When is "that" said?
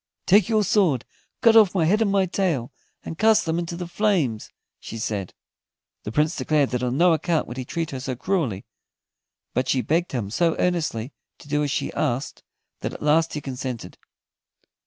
6.71-6.81, 12.79-12.93